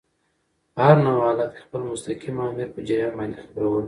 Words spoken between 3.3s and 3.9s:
خبرول.